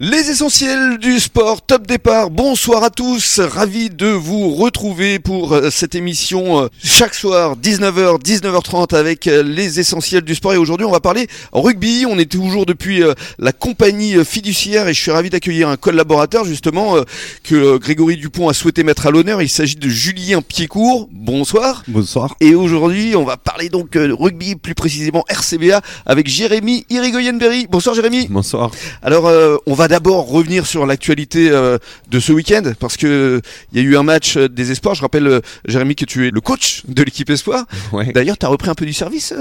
[0.00, 5.70] Les essentiels du sport, top départ, bonsoir à tous, ravi de vous retrouver pour euh,
[5.70, 10.86] cette émission euh, chaque soir 19h, 19h30 avec euh, les essentiels du sport et aujourd'hui
[10.86, 13.02] on va parler rugby, on est toujours depuis
[13.40, 16.94] la compagnie fiduciaire et je suis ravi d'accueillir un collaborateur justement
[17.42, 21.82] que Grégory Dupont a souhaité mettre à l'honneur, il s'agit de Julien Piécourt, bonsoir.
[21.88, 22.36] Bonsoir.
[22.38, 28.28] Et aujourd'hui on va parler donc rugby, plus précisément RCBA avec Jérémy Irigoyenberry, bonsoir Jérémy.
[28.30, 28.70] Bonsoir.
[29.02, 29.28] Alors
[29.66, 31.78] on va d'abord revenir sur l'actualité euh,
[32.10, 33.40] de ce week-end parce que
[33.72, 34.94] il y a eu un match euh, des espoirs.
[34.94, 37.64] Je rappelle, euh, Jérémy, que tu es le coach de l'équipe espoir.
[37.90, 38.12] Ouais.
[38.12, 39.32] D'ailleurs, tu as repris un peu du service.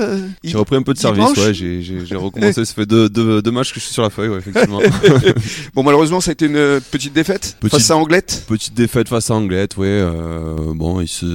[0.42, 1.38] j'ai repris un peu de service.
[1.38, 2.64] Ouais, j'ai recommencé.
[2.64, 4.80] ça fait deux, deux, deux, matchs que je suis sur la feuille, ouais, effectivement.
[5.76, 8.46] bon, malheureusement, ça a été une petite défaite face à Anglette.
[8.48, 10.02] Petite défaite face à Anglette, ouais.
[10.76, 11.26] bon, il se...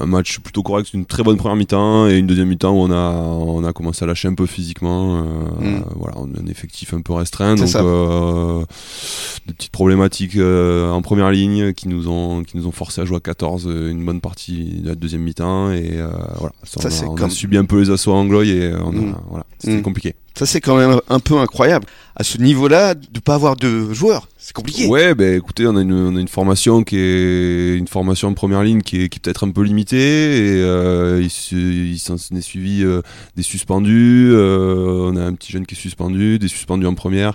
[0.00, 2.92] un match plutôt correct, une très bonne première mi-temps et une deuxième mi-temps où on
[2.92, 3.10] a
[3.56, 5.22] on a commencé à lâcher un peu physiquement.
[5.60, 5.82] Mm.
[5.96, 7.68] Voilà, on a un effectif un peu restreint, donc.
[7.74, 7.95] Euh,
[9.46, 13.04] des petites problématiques euh, en première ligne qui nous ont qui nous ont forcé à
[13.04, 15.98] jouer à 14 euh, une bonne partie de la deuxième mi-temps et
[16.38, 19.16] voilà ça, on, a, subi un peu les assauts anglo et on a, mm.
[19.28, 19.82] voilà c'était mm.
[19.82, 23.92] compliqué ça c'est quand même un peu incroyable à ce niveau-là de pas avoir de
[23.92, 24.86] joueurs c'est compliqué.
[24.86, 28.34] Ouais, ben écoutez, on a, une, on a une formation qui est une formation en
[28.34, 32.40] première ligne qui est, qui est peut-être un peu limitée et euh, il, s'en est
[32.40, 32.84] suivi
[33.36, 34.32] des suspendus.
[34.36, 37.34] on a un petit jeune qui est suspendu, des suspendus en première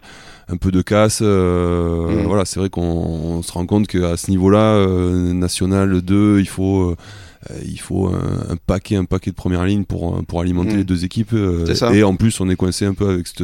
[0.51, 1.19] un peu de casse.
[1.21, 2.27] Euh, mm.
[2.27, 6.91] Voilà, c'est vrai qu'on se rend compte qu'à ce niveau-là, euh, national 2, il faut
[6.91, 6.95] euh,
[7.65, 10.77] il faut un, paquet un paquet de première ligne pour pour alimenter mm.
[10.77, 11.33] les deux équipes
[11.91, 13.43] et en plus on est coincé un peu avec cette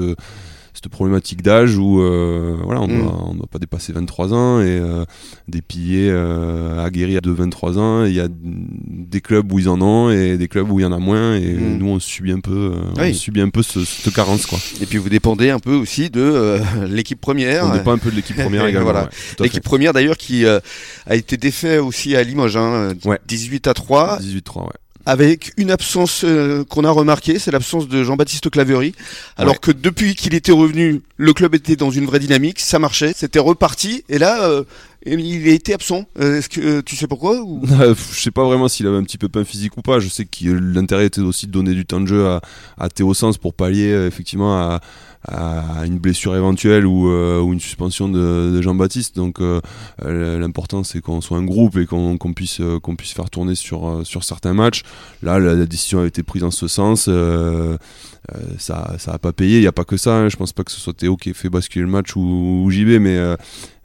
[0.77, 3.37] cette problématique d'âge où euh, voilà, on ne mm.
[3.37, 5.05] doit pas dépasser 23 ans et euh,
[5.47, 8.05] des piliers euh, aguerris de 23 ans.
[8.05, 10.85] Il y a des clubs où ils en ont et des clubs où il y
[10.85, 11.77] en a moins et mm.
[11.79, 14.59] nous on subit un peu, on subit un peu cette carence quoi.
[14.79, 17.65] Et puis vous dépendez un peu aussi de l'équipe première.
[17.65, 18.91] On dépend un peu de l'équipe première également.
[18.91, 19.09] voilà.
[19.39, 20.61] l'équipe première d'ailleurs qui a
[21.15, 22.93] été défait aussi à Limoges, hein,
[23.27, 24.19] 18 à 3.
[24.19, 24.69] 18 3 ouais
[25.07, 28.93] avec une absence euh, qu'on a remarquée, c'est l'absence de Jean-Baptiste Claverie.
[29.37, 33.13] Alors que depuis qu'il était revenu, le club était dans une vraie dynamique, ça marchait,
[33.15, 34.03] c'était reparti.
[34.09, 34.65] Et là, euh,
[35.05, 36.07] il a été absent.
[36.19, 37.61] Euh, est-ce que tu sais pourquoi ou...
[38.11, 40.01] Je sais pas vraiment s'il avait un petit peu pain physique ou pas.
[40.01, 42.41] Je sais que l'intérêt était aussi de donner du temps de jeu à,
[42.77, 44.81] à Théo Sens pour pallier effectivement à
[45.27, 49.15] à une blessure éventuelle ou, euh, ou une suspension de, de Jean-Baptiste.
[49.15, 49.59] Donc euh,
[50.03, 54.01] l'important c'est qu'on soit un groupe et qu'on puisse, euh, qu'on puisse faire tourner sur,
[54.03, 54.83] sur certains matchs.
[55.21, 57.09] Là, la, décision a été prise en ce sens.
[58.57, 60.15] ça ça a pas payé, il n'y a pas que ça.
[60.15, 60.29] Hein.
[60.29, 62.71] Je pense pas que ce soit Théo qui ait fait basculer le match ou, ou
[62.71, 63.17] JB, mais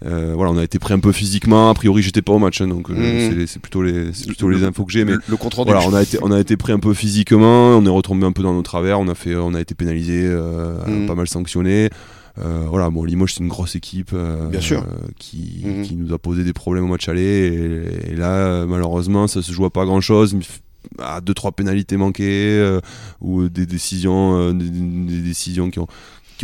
[0.05, 1.71] euh, voilà, on a été pris un peu physiquement.
[1.71, 3.47] A priori, j'étais pas au match, hein, donc mmh.
[3.47, 5.05] c'est plutôt les, plutôt les infos que j'ai.
[5.05, 7.77] Mais le, contrôle voilà, on a été, on a été pris un peu physiquement.
[7.77, 8.99] On est retombé un peu dans nos travers.
[8.99, 11.07] On a fait, on a été pénalisé, euh, mmh.
[11.07, 11.91] pas mal sanctionné.
[12.39, 14.15] Euh, voilà, bon, Limoges c'est une grosse équipe
[14.51, 14.87] Bien sûr.
[15.19, 15.83] qui, mmh.
[15.83, 19.67] qui, nous a posé des problèmes au match aller et, là malheureusement ça se joue
[19.67, 20.35] à pas grand chose
[20.99, 22.79] à deux trois pénalités manquées
[23.21, 25.89] ou des décisions des, décisions qui ont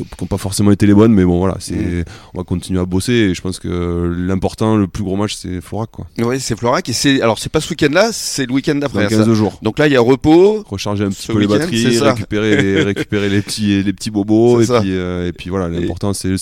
[0.05, 2.05] qui n'ont pas forcément été les bonnes, mais bon voilà, c'est mm.
[2.35, 5.61] on va continuer à bosser et je pense que l'important, le plus gros match, c'est
[5.61, 6.07] Florac quoi.
[6.19, 9.09] Oui, c'est Florac et c'est alors c'est pas ce week-end-là, c'est le week-end d'après.
[9.09, 9.59] 15 jours.
[9.63, 13.29] Donc là, il y a repos, recharger un petit peu les batteries, récupérer les, récupérer
[13.29, 16.37] les petits les petits bobos et puis, euh, et puis voilà, l'important c'est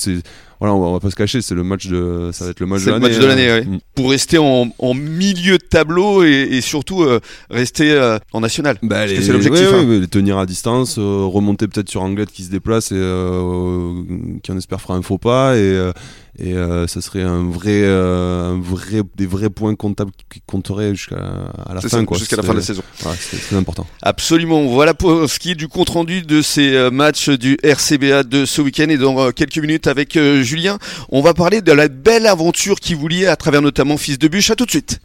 [0.60, 2.84] voilà, on va, pas se cacher, c'est le match de, ça va être le match
[2.84, 3.08] de l'année.
[3.08, 3.62] match de l'année, hein.
[3.66, 3.78] mm.
[3.94, 8.78] Pour rester en, en, milieu de tableau et, et surtout euh, rester euh, en national.
[8.82, 9.68] Bah, c'est l'objectif.
[9.72, 9.84] hein.
[9.86, 14.56] les tenir à distance, euh, remonter peut-être sur Anglette qui se déplace et qui en
[14.56, 15.92] espère fera un faux pas et
[16.38, 20.94] et euh, ça serait un vrai, euh, un vrai, des vrais points comptables qui compteraient
[20.94, 22.04] jusqu'à la fin.
[22.14, 22.82] Jusqu'à la fin de la saison.
[23.18, 23.86] c'est très important.
[24.02, 24.66] Absolument.
[24.66, 28.44] Voilà pour ce qui est du compte rendu de ces euh, matchs du RCBA de
[28.44, 28.88] ce week-end.
[28.88, 30.78] Et dans quelques minutes avec Julien,
[31.10, 34.28] on va parler de la belle aventure qui vous lie à travers notamment Fils de
[34.28, 34.50] Bûche.
[34.50, 35.00] À tout de suite.